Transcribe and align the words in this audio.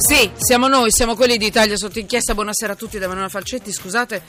Sì, 0.00 0.30
siamo 0.36 0.68
noi, 0.68 0.92
siamo 0.92 1.16
quelli 1.16 1.36
di 1.38 1.46
Italia 1.46 1.76
sotto 1.76 1.98
inchiesta. 1.98 2.32
Buonasera 2.32 2.74
a 2.74 2.76
tutti 2.76 3.00
da 3.00 3.08
Manuela 3.08 3.28
Falcetti. 3.28 3.72
Scusate, 3.72 4.22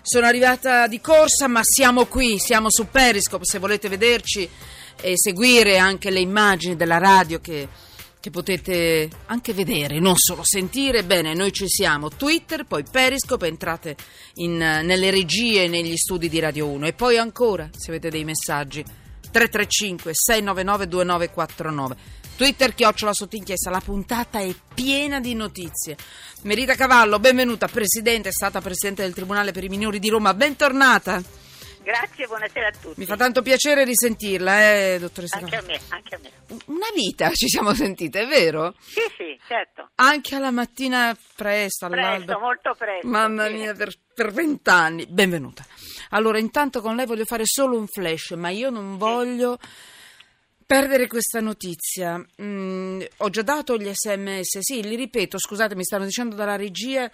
sono 0.00 0.26
arrivata 0.26 0.86
di 0.86 1.00
corsa, 1.00 1.48
ma 1.48 1.58
siamo 1.64 2.06
qui, 2.06 2.38
siamo 2.38 2.70
su 2.70 2.86
Periscope. 2.88 3.44
Se 3.44 3.58
volete 3.58 3.88
vederci 3.88 4.48
e 5.00 5.14
seguire 5.16 5.76
anche 5.78 6.10
le 6.10 6.20
immagini 6.20 6.76
della 6.76 6.98
radio 6.98 7.40
che, 7.40 7.66
che 8.20 8.30
potete 8.30 9.10
anche 9.26 9.52
vedere, 9.52 9.98
non 9.98 10.14
solo 10.16 10.42
sentire, 10.44 11.02
bene, 11.02 11.34
noi 11.34 11.52
ci 11.52 11.66
siamo. 11.66 12.10
Twitter, 12.10 12.64
poi 12.64 12.84
Periscope, 12.88 13.48
entrate 13.48 13.96
in, 14.34 14.56
nelle 14.56 15.10
regie 15.10 15.66
negli 15.66 15.96
studi 15.96 16.28
di 16.28 16.38
Radio 16.38 16.68
1. 16.68 16.86
E 16.86 16.92
poi 16.92 17.18
ancora, 17.18 17.68
se 17.76 17.90
avete 17.90 18.08
dei 18.08 18.22
messaggi, 18.22 18.84
335 19.32 20.12
699 20.14 20.86
2949. 20.86 21.96
Twitter 22.38 22.72
chiocciola 22.72 23.12
sotto 23.12 23.34
inchiesta, 23.34 23.68
la 23.68 23.80
puntata 23.80 24.38
è 24.38 24.54
piena 24.72 25.18
di 25.18 25.34
notizie. 25.34 25.96
Merita 26.44 26.76
Cavallo, 26.76 27.18
benvenuta, 27.18 27.66
Presidente, 27.66 28.28
è 28.28 28.30
stata 28.30 28.60
Presidente 28.60 29.02
del 29.02 29.12
Tribunale 29.12 29.50
per 29.50 29.64
i 29.64 29.68
minori 29.68 29.98
di 29.98 30.08
Roma, 30.08 30.32
bentornata. 30.34 31.20
Grazie, 31.82 32.28
buonasera 32.28 32.68
a 32.68 32.70
tutti. 32.80 32.94
Mi 33.00 33.06
fa 33.06 33.16
tanto 33.16 33.42
piacere 33.42 33.82
risentirla, 33.82 34.72
eh, 34.72 34.98
dottoressa 35.00 35.38
Anche 35.38 35.56
a 35.56 35.62
me, 35.62 35.80
anche 35.88 36.14
a 36.14 36.18
me. 36.22 36.30
Una 36.66 36.86
vita 36.94 37.28
ci 37.34 37.48
siamo 37.48 37.74
sentite, 37.74 38.20
è 38.20 38.26
vero? 38.28 38.72
Sì, 38.78 39.00
sì, 39.16 39.36
certo. 39.48 39.90
Anche 39.96 40.36
alla 40.36 40.52
mattina 40.52 41.16
presto, 41.34 41.88
Presto, 41.88 42.06
all'alba. 42.06 42.38
molto 42.38 42.72
presto. 42.78 43.08
Mamma 43.08 43.48
sì. 43.48 43.52
mia, 43.54 43.74
per 43.74 43.92
per 44.14 44.30
vent'anni. 44.32 45.06
Benvenuta. 45.06 45.66
Allora, 46.10 46.38
intanto 46.38 46.80
con 46.82 46.94
lei 46.94 47.06
voglio 47.06 47.24
fare 47.24 47.42
solo 47.46 47.76
un 47.76 47.88
flash, 47.88 48.30
ma 48.36 48.50
io 48.50 48.70
non 48.70 48.96
voglio 48.96 49.58
perdere 50.68 51.06
questa 51.06 51.40
notizia. 51.40 52.22
Mm, 52.42 53.00
ho 53.16 53.30
già 53.30 53.40
dato 53.40 53.78
gli 53.78 53.90
sms, 53.90 54.58
sì, 54.58 54.82
li 54.82 54.96
ripeto, 54.96 55.38
scusate, 55.38 55.74
mi 55.74 55.82
stanno 55.82 56.04
dicendo 56.04 56.36
dalla 56.36 56.56
regia 56.56 57.10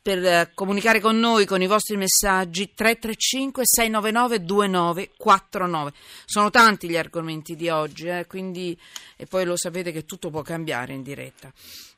per 0.00 0.24
eh, 0.24 0.52
comunicare 0.54 1.00
con 1.00 1.18
noi 1.18 1.46
con 1.46 1.60
i 1.60 1.66
vostri 1.66 1.96
messaggi 1.96 2.74
335 2.74 3.62
699 3.64 4.44
2949 4.44 5.92
sono 6.24 6.50
tanti 6.50 6.88
gli 6.88 6.96
argomenti 6.96 7.56
di 7.56 7.68
oggi 7.68 8.06
eh, 8.06 8.24
quindi 8.28 8.78
e 9.16 9.26
poi 9.26 9.44
lo 9.44 9.56
sapete 9.56 9.90
che 9.90 10.04
tutto 10.04 10.30
può 10.30 10.42
cambiare 10.42 10.92
in 10.92 11.02
diretta. 11.02 11.52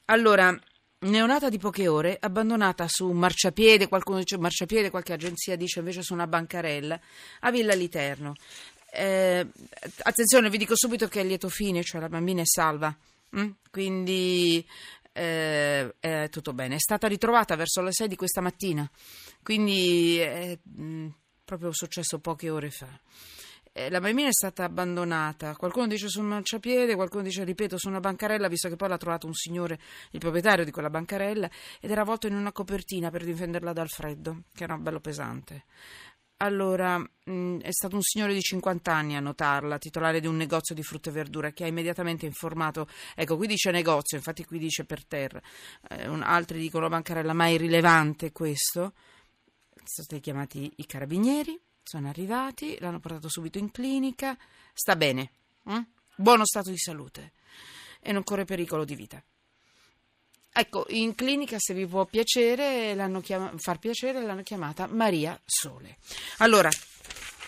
Allora 0.06 0.58
neonata 1.00 1.50
di 1.50 1.58
poche 1.58 1.86
ore 1.86 2.16
abbandonata 2.18 2.86
su 2.88 3.10
un 3.10 3.18
marciapiede 3.18 3.88
qualcuno 3.88 4.18
dice 4.18 4.38
marciapiede 4.38 4.88
qualche 4.88 5.12
agenzia 5.12 5.54
dice 5.54 5.80
invece 5.80 6.02
su 6.02 6.14
una 6.14 6.26
bancarella 6.26 6.98
a 7.40 7.50
Villa 7.50 7.74
Literno 7.74 8.34
eh, 8.90 9.46
attenzione 10.02 10.50
vi 10.50 10.58
dico 10.58 10.74
subito 10.74 11.08
che 11.08 11.20
è 11.20 11.24
lieto 11.24 11.48
fine 11.48 11.82
cioè 11.82 12.00
la 12.00 12.08
bambina 12.08 12.40
è 12.40 12.46
salva 12.46 12.96
mm? 13.36 13.50
quindi 13.70 14.66
eh, 15.18 15.94
è 15.98 16.28
tutto 16.30 16.52
bene. 16.52 16.76
È 16.76 16.78
stata 16.78 17.08
ritrovata 17.08 17.56
verso 17.56 17.82
le 17.82 17.92
6 17.92 18.06
di 18.06 18.16
questa 18.16 18.40
mattina, 18.40 18.88
quindi 19.42 20.18
è 20.18 20.56
mh, 20.62 21.08
proprio 21.44 21.72
successo 21.72 22.20
poche 22.20 22.50
ore 22.50 22.70
fa. 22.70 22.88
Eh, 23.72 23.90
la 23.90 24.00
bambina 24.00 24.28
è 24.28 24.32
stata 24.32 24.64
abbandonata, 24.64 25.56
qualcuno 25.56 25.86
dice 25.88 26.08
su 26.08 26.20
un 26.20 26.26
marciapiede, 26.26 26.94
qualcuno 26.94 27.22
dice, 27.22 27.44
ripeto, 27.44 27.76
su 27.78 27.88
una 27.88 28.00
bancarella, 28.00 28.48
visto 28.48 28.68
che 28.68 28.76
poi 28.76 28.88
l'ha 28.88 28.96
trovato 28.96 29.26
un 29.26 29.34
signore, 29.34 29.78
il 30.12 30.20
proprietario 30.20 30.64
di 30.64 30.70
quella 30.70 30.90
bancarella, 30.90 31.50
ed 31.80 31.90
era 31.90 32.02
avvolto 32.02 32.26
in 32.26 32.34
una 32.34 32.52
copertina 32.52 33.10
per 33.10 33.24
difenderla 33.24 33.72
dal 33.72 33.88
freddo, 33.88 34.42
che 34.54 34.64
era 34.64 34.76
bello 34.78 35.00
pesante. 35.00 35.64
Allora, 36.40 36.98
mh, 36.98 37.58
è 37.58 37.72
stato 37.72 37.96
un 37.96 38.02
signore 38.02 38.32
di 38.32 38.40
50 38.40 38.92
anni 38.92 39.16
a 39.16 39.20
notarla, 39.20 39.76
titolare 39.78 40.20
di 40.20 40.28
un 40.28 40.36
negozio 40.36 40.72
di 40.72 40.84
frutta 40.84 41.10
e 41.10 41.12
verdura, 41.12 41.50
che 41.50 41.64
ha 41.64 41.66
immediatamente 41.66 42.26
informato. 42.26 42.86
Ecco, 43.16 43.36
qui 43.36 43.48
dice 43.48 43.72
negozio, 43.72 44.16
infatti 44.16 44.44
qui 44.44 44.58
dice 44.58 44.84
per 44.84 45.04
terra. 45.04 45.42
Eh, 45.88 46.06
un- 46.06 46.22
altri 46.22 46.60
dicono 46.60 46.88
bancarella, 46.88 47.32
ma 47.32 47.46
è 47.46 47.50
irrilevante 47.50 48.30
questo. 48.30 48.92
Sono 49.74 50.06
stati 50.06 50.20
chiamati 50.20 50.72
i 50.76 50.86
carabinieri, 50.86 51.58
sono 51.82 52.08
arrivati, 52.08 52.76
l'hanno 52.78 53.00
portato 53.00 53.28
subito 53.28 53.58
in 53.58 53.72
clinica. 53.72 54.36
Sta 54.72 54.94
bene, 54.94 55.32
hm? 55.64 55.80
buono 56.16 56.44
stato 56.44 56.70
di 56.70 56.78
salute 56.78 57.32
e 58.00 58.12
non 58.12 58.22
corre 58.22 58.44
pericolo 58.44 58.84
di 58.84 58.94
vita. 58.94 59.20
Ecco, 60.60 60.86
in 60.88 61.14
clinica, 61.14 61.54
se 61.60 61.72
vi 61.72 61.86
può 61.86 62.04
piacere, 62.06 62.92
chiama- 63.22 63.52
far 63.58 63.78
piacere, 63.78 64.20
l'hanno 64.20 64.42
chiamata 64.42 64.88
Maria 64.88 65.40
Sole. 65.44 65.98
Allora, 66.38 66.68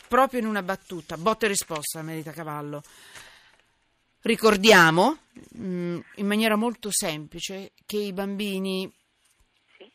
proprio 0.06 0.38
in 0.38 0.46
una 0.46 0.62
battuta, 0.62 1.16
botta 1.16 1.46
e 1.46 1.48
risposta, 1.48 2.02
Merita 2.02 2.30
Cavallo. 2.30 2.84
Ricordiamo, 4.20 5.18
mh, 5.32 5.98
in 6.14 6.26
maniera 6.26 6.54
molto 6.54 6.90
semplice, 6.92 7.72
che 7.84 7.96
i 7.96 8.12
bambini. 8.12 8.88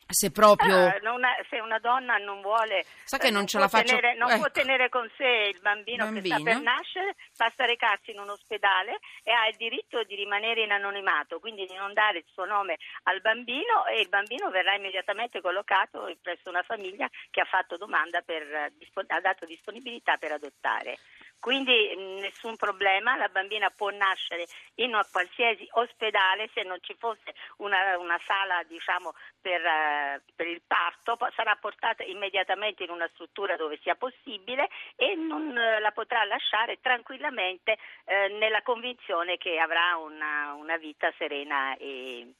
Se 0.08 0.32
proprio... 0.32 0.88
Ah, 0.88 0.98
non 1.02 1.24
ha- 1.24 1.36
se 1.50 1.60
una 1.60 1.80
donna 1.80 2.18
non 2.18 2.42
vuole 2.42 2.86
Sa 3.04 3.18
che 3.18 3.28
eh, 3.28 3.32
non 3.32 3.48
ce 3.48 3.58
può 3.58 3.66
la 3.66 3.68
faccio- 3.70 3.96
tenere, 3.96 4.16
non 4.18 4.28
può 4.30 4.46
ecco. 4.46 4.52
tenere 4.52 4.90
con 4.90 5.10
sé 5.18 5.52
il 5.54 5.60
bambino, 5.62 6.12
che 6.12 6.20
sta 6.20 6.36
Bambino. 6.36 6.44
per 6.44 6.62
nascere 6.62 7.16
basta 7.36 7.66
recarsi 7.66 8.12
in 8.12 8.20
un 8.20 8.30
ospedale 8.30 9.00
e 9.24 9.32
ha 9.32 9.48
il 9.48 9.56
diritto 9.58 10.04
di 10.04 10.16
rimanere 10.16 10.64
in 10.64 10.72
anonimato 10.72 11.40
quindi 11.40 11.66
di 11.66 11.76
non 11.76 11.94
dare 11.94 12.20
il 12.20 12.26
suo 12.32 12.46
nome 12.46 12.78
al 13.04 13.22
bambino 13.22 13.86
e 13.88 14.00
il 14.00 14.10
bambino 14.10 14.50
verrà 14.50 14.76
immediatamente 14.76 15.42
collocato 15.42 16.08
presso 16.22 16.50
una 16.50 16.64
famiglia 16.64 17.10
che 17.32 17.42
ha 17.42 17.46
fatto 17.46 17.78
domanda 17.78 18.22
per 18.22 18.42
eh, 18.44 18.72
ha 19.08 19.20
dato 19.20 19.46
disponibilità 19.46 20.18
per 20.18 20.32
adottare 20.34 20.98
quindi 21.46 21.94
mh, 21.96 22.22
nessun 22.22 22.56
problema, 22.56 23.16
la 23.16 23.28
bambina 23.28 23.70
può 23.70 23.92
nascere 23.92 24.48
in 24.82 24.96
un 24.96 25.06
qualsiasi 25.12 25.68
ospedale 25.74 26.50
se 26.56 26.64
non 26.64 26.80
ci 26.82 26.96
fosse 26.98 27.36
una, 27.58 28.00
una 28.00 28.20
sala 28.26 28.64
diciamo, 28.64 29.14
per, 29.40 29.64
eh, 29.64 30.24
per 30.36 30.48
il 30.48 30.64
parto, 30.66 31.16
sarà 31.36 31.56
portata 31.58 32.02
immediatamente 32.02 32.82
in 32.84 32.90
una 32.90 33.08
struttura 33.14 33.58
dove 33.58 33.78
sia 33.84 33.94
possibile 33.94 34.70
e 34.96 35.14
non 35.14 35.56
eh, 35.56 35.80
la 35.82 35.92
potrà 35.92 36.24
lasciare 36.24 36.80
tranquillamente 36.82 37.78
eh, 38.06 38.30
nella 38.40 38.64
convinzione 38.64 39.38
che 39.38 39.60
avrà 39.60 39.98
una, 39.98 40.54
una 40.54 40.78
vita 40.78 41.14
serena 41.16 41.78
e, 41.78 42.34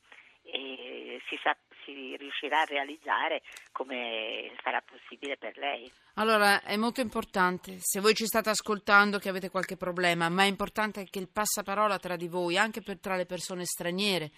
e 0.46 1.22
si, 1.28 1.38
sa- 1.44 1.56
si 1.86 2.16
riuscirà 2.18 2.62
a 2.62 2.66
realizzare 2.66 3.42
come 3.72 4.52
sarà 4.64 4.82
possibile 4.82 5.38
per 5.38 5.58
lei. 5.58 5.90
Allora, 6.16 6.62
è 6.62 6.76
molto 6.78 7.02
importante, 7.02 7.78
se 7.80 8.00
voi 8.00 8.14
ci 8.14 8.26
state 8.26 8.50
ascoltando 8.50 9.20
che 9.20 9.30
avete 9.30 9.50
qualche 9.50 9.78
problema, 9.78 10.30
ma 10.30 10.44
è 10.44 10.48
importante 10.48 11.06
che 11.06 11.20
il 11.20 11.30
passaparola 11.30 12.00
tra 12.00 12.16
di 12.16 12.28
voi, 12.28 12.58
anche 12.58 12.82
per, 12.82 13.00
tra 13.00 13.16
le 13.16 13.26
persone 13.26 13.66
straniere 13.66 14.32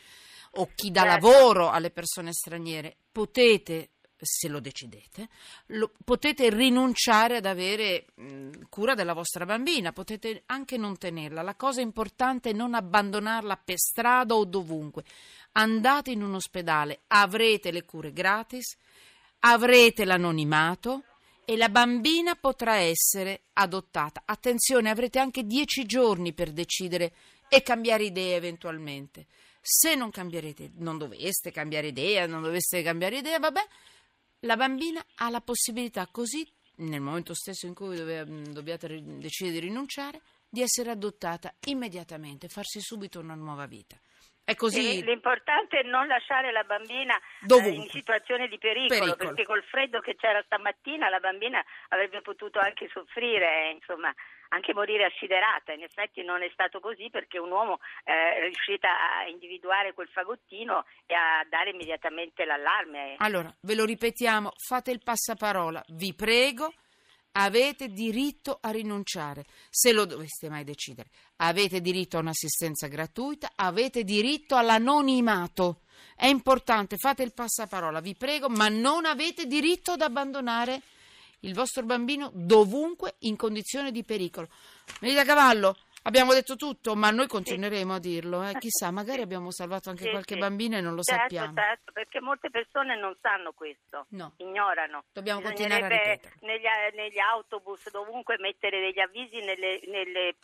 o 0.52 0.70
chi 0.74 0.92
dà 0.92 1.02
Certo. 1.02 1.28
lavoro 1.28 1.70
alle 1.70 1.92
persone 1.92 2.32
straniere, 2.32 2.98
potete, 3.12 3.92
se 4.26 4.48
lo 4.48 4.60
decidete, 4.60 5.30
lo- 5.68 5.92
potete 6.04 6.50
rinunciare 6.50 7.38
ad 7.38 7.46
avere 7.46 8.08
mh, 8.16 8.68
cura 8.70 8.96
della 8.96 9.14
vostra 9.14 9.46
bambina, 9.46 9.92
potete 9.92 10.44
anche 10.48 10.78
non 10.78 10.98
tenerla. 10.98 11.42
La 11.42 11.56
cosa 11.56 11.82
importante 11.82 12.50
è 12.50 12.54
non 12.54 12.74
abbandonarla 12.74 13.58
per 13.58 13.78
strada 13.78 14.36
o 14.36 14.46
dovunque. 14.46 15.04
Andate 15.54 16.12
in 16.12 16.24
un 16.24 16.36
ospedale, 16.36 17.02
avrete 17.08 17.72
le 17.72 17.84
cure 17.84 18.12
gratis, 18.12 18.76
avrete 19.40 20.06
l'anonimato 20.06 21.04
e 21.46 21.56
la 21.56 21.70
bambina 21.70 22.36
potrà 22.36 22.76
essere 22.76 23.44
adottata. 23.54 24.24
Attenzione, 24.26 24.90
avrete 24.90 25.20
anche 25.20 25.46
dieci 25.46 25.86
giorni 25.86 26.34
per 26.34 26.52
decidere 26.52 27.14
e 27.48 27.62
cambiare 27.64 28.04
idea 28.04 28.36
eventualmente. 28.36 29.28
Se 29.62 29.96
non 29.96 30.12
cambierete, 30.12 30.72
non 30.76 30.98
doveste 30.98 31.52
cambiare 31.52 31.88
idea, 31.88 32.26
non 32.26 32.42
doveste 32.42 32.82
cambiare 32.82 33.18
idea, 33.18 33.40
vabbè, 33.40 33.66
la 34.42 34.56
bambina 34.56 35.04
ha 35.16 35.30
la 35.30 35.42
possibilità 35.42 36.08
così, 36.08 36.48
nel 36.78 37.02
momento 37.02 37.34
stesso 37.34 37.66
in 37.66 37.74
cui 37.74 37.96
dove- 37.98 38.52
dobbiate 38.52 38.88
ri- 38.88 39.18
decidere 39.18 39.60
di 39.60 39.68
rinunciare, 39.68 40.22
di 40.48 40.62
essere 40.62 40.92
adottata 40.92 41.54
immediatamente, 41.66 42.48
farsi 42.48 42.80
subito 42.82 43.20
una 43.20 43.36
nuova 43.36 43.66
vita. 43.66 44.00
È 44.48 44.56
così. 44.56 45.00
E 45.00 45.04
l'importante 45.04 45.80
è 45.80 45.84
non 45.84 46.08
lasciare 46.08 46.54
la 46.54 46.64
bambina 46.64 47.18
eh, 47.18 47.46
Dovunque. 47.46 47.84
in 47.84 47.90
situazione 47.90 48.48
di 48.48 48.58
pericolo, 48.58 49.02
Pericolo. 49.02 49.28
perché 49.28 49.44
col 49.44 49.62
freddo 49.64 50.00
che 50.00 50.16
c'era 50.16 50.42
stamattina 50.46 51.10
la 51.10 51.20
bambina 51.20 51.62
avrebbe 51.90 52.22
potuto 52.22 52.58
anche 52.58 52.88
soffrire, 52.88 53.72
insomma, 53.72 54.10
anche 54.48 54.74
morire 54.74 55.04
assiderata. 55.04 55.74
In 55.74 55.84
effetti 55.84 56.24
non 56.24 56.44
è 56.44 56.50
stato 56.54 56.80
così 56.80 57.10
perché 57.10 57.38
un 57.38 57.52
uomo 57.52 57.80
eh, 58.06 58.38
è 58.38 58.40
riuscito 58.44 58.88
a 58.88 59.28
individuare 59.28 59.92
quel 59.92 60.08
fagottino 60.08 60.86
e 61.06 61.14
a 61.14 61.46
dare 61.50 61.72
immediatamente 61.72 62.46
l'allarme. 62.46 63.16
Allora, 63.18 63.54
ve 63.64 63.76
lo 63.76 63.84
ripetiamo, 63.84 64.54
fate 64.56 64.92
il 64.92 65.02
passaparola, 65.04 65.84
vi 65.90 66.16
prego. 66.16 66.72
Avete 67.40 67.90
diritto 67.90 68.58
a 68.60 68.72
rinunciare, 68.72 69.46
se 69.70 69.92
lo 69.92 70.06
doveste 70.06 70.50
mai 70.50 70.64
decidere. 70.64 71.10
Avete 71.38 71.82
diritto 71.82 72.18
a 72.18 72.22
un'assistenza 72.22 72.88
gratuita, 72.88 73.52
avete 73.56 74.04
diritto 74.04 74.56
all'anonimato. 74.56 75.82
È 76.16 76.26
importante, 76.26 76.98
fate 76.98 77.22
il 77.22 77.34
passaparola, 77.34 78.00
vi 78.00 78.16
prego, 78.16 78.50
ma 78.50 78.70
non 78.70 79.06
avete 79.06 79.46
diritto 79.46 79.92
ad 79.92 80.02
abbandonare 80.02 80.82
il 81.42 81.54
vostro 81.54 81.84
bambino 81.84 82.32
dovunque 82.34 83.16
in 83.20 83.36
condizione 83.36 83.92
di 83.92 84.04
pericolo. 84.04 84.50
Merita 85.02 85.24
Cavallo, 85.24 85.78
abbiamo 86.08 86.34
detto 86.34 86.56
tutto, 86.56 86.96
ma 86.96 87.10
noi 87.12 87.28
continueremo 87.28 87.94
a 87.94 88.00
dirlo. 88.00 88.44
Eh. 88.44 88.54
Chissà, 88.60 88.92
magari 88.92 89.22
abbiamo 89.22 89.52
salvato 89.52 89.90
anche 89.90 90.04
Sì, 90.04 90.10
qualche 90.10 90.34
sì. 90.36 90.40
bambino 90.40 90.78
e 90.78 90.82
non 90.82 90.96
lo 90.96 91.02
certo, 91.04 91.22
sappiamo. 91.36 91.54
Certo, 91.54 91.92
perché 91.92 92.22
molte 92.22 92.50
persone 92.50 92.98
non 92.98 93.16
sanno 93.22 93.52
questo, 93.52 94.06
No. 94.10 94.34
ignorano. 94.38 95.04
Dobbiamo 95.12 95.42
continuare 95.42 95.84
a 95.86 95.88
ripetere. 95.88 96.34
negli, 96.42 96.66
negli 96.96 97.20
autobus 97.20 97.90
dovunque 97.92 98.38
mettere 98.40 98.80
degli 98.80 99.00
avvisi 99.00 99.40
nelle, 99.40 99.80
nelle- 99.88 100.36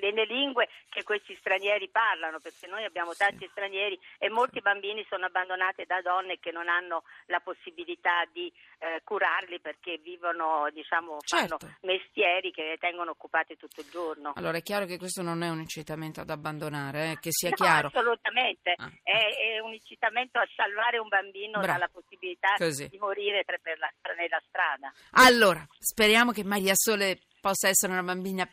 nelle 0.00 0.24
lingue 0.26 0.68
che 0.88 1.02
questi 1.02 1.36
stranieri 1.38 1.88
parlano, 1.88 2.40
perché 2.40 2.66
noi 2.66 2.84
abbiamo 2.84 3.12
tanti 3.14 3.46
stranieri 3.50 3.98
e 4.18 4.28
molti 4.28 4.60
bambini 4.60 5.04
sono 5.08 5.26
abbandonati 5.26 5.84
da 5.86 6.00
donne 6.02 6.38
che 6.38 6.50
non 6.52 6.68
hanno 6.68 7.02
la 7.26 7.40
possibilità 7.40 8.24
di 8.32 8.52
eh, 8.78 9.00
curarli 9.04 9.60
perché 9.60 9.98
vivono, 9.98 10.68
diciamo, 10.72 11.18
fanno 11.24 11.46
Certo. 11.58 11.76
mestieri 11.82 12.50
che 12.52 12.76
tengono 12.78 13.12
occupati 13.12 13.56
tutto 13.56 13.80
il 13.80 13.88
giorno. 13.88 14.32
Allora 14.36 14.58
è 14.58 14.62
chiaro 14.62 14.84
che 14.86 14.95
questo 14.98 15.22
non 15.22 15.42
è 15.42 15.48
un 15.48 15.60
incitamento 15.60 16.20
ad 16.20 16.30
abbandonare, 16.30 17.12
eh, 17.12 17.18
che 17.20 17.30
sia 17.32 17.50
No, 17.50 17.54
chiaro. 17.56 17.88
assolutamente, 17.88 18.74
Ah, 18.76 18.90
è, 19.02 19.56
è 19.56 19.58
un 19.60 19.72
incitamento 19.72 20.38
a 20.38 20.46
salvare 20.54 20.98
un 20.98 21.08
bambino 21.08 21.60
Bravo. 21.60 21.66
dalla 21.66 21.88
possibilità 21.88 22.54
Così. 22.56 22.88
di 22.88 22.98
morire 22.98 23.44
per, 23.44 23.60
per 23.60 23.78
la, 23.78 23.90
nella 24.16 24.40
strada. 24.48 24.92
Allora, 25.12 25.64
speriamo 25.78 26.32
che 26.32 26.44
Maria 26.44 26.74
Sole 26.74 27.20
possa 27.40 27.68
essere 27.68 27.92
una 27.92 28.02
bambina 28.02 28.48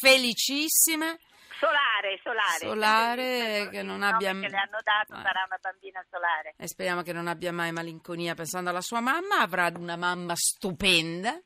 felicissima. 0.00 1.16
Solare, 1.58 2.20
solare. 2.22 2.58
Solare, 2.58 3.68
che 3.70 3.82
non 3.82 4.02
abbia- 4.02 4.32
che 4.32 4.48
le 4.48 4.56
hanno 4.58 4.80
dato 4.82 5.14
Ah. 5.14 5.22
sarà 5.22 5.44
una 5.46 5.58
bambina 5.62 6.04
solare. 6.10 6.54
E 6.58 6.66
speriamo 6.68 7.02
che 7.02 7.12
non 7.12 7.26
abbia 7.28 7.52
mai 7.52 7.72
malinconia 7.72 8.34
pensando 8.34 8.70
alla 8.70 8.80
sua 8.82 9.00
mamma. 9.00 9.38
Avrà 9.38 9.70
una 9.76 9.96
mamma 9.96 10.34
stupenda, 10.36 11.40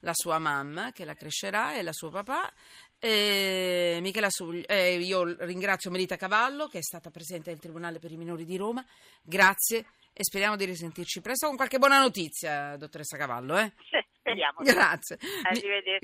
la 0.00 0.12
sua 0.14 0.38
mamma 0.38 0.90
che 0.92 1.04
la 1.04 1.14
crescerà 1.14 1.74
e 1.74 1.82
la 1.82 1.92
sua 1.92 2.10
papà. 2.10 2.52
E 2.98 3.81
Michela 4.00 4.30
Sugli- 4.30 4.64
eh, 4.66 4.98
io 4.98 5.24
ringrazio 5.44 5.90
Melita 5.90 6.16
Cavallo 6.16 6.66
che 6.66 6.78
è 6.78 6.82
stata 6.82 7.10
presente 7.10 7.50
al 7.50 7.58
Tribunale 7.58 7.98
per 7.98 8.10
i 8.10 8.16
minori 8.16 8.44
di 8.44 8.56
Roma. 8.56 8.84
Grazie 9.22 9.86
e 10.12 10.24
speriamo 10.24 10.56
di 10.56 10.64
risentirci 10.66 11.20
presto 11.20 11.46
con 11.46 11.56
qualche 11.56 11.78
buona 11.78 11.98
notizia, 11.98 12.76
dottoressa 12.76 13.16
Cavallo. 13.16 13.56
Eh? 13.58 13.72
Speriamo. 14.18 14.58
Grazie. 14.62 15.18
Arrivederci. 15.42 16.00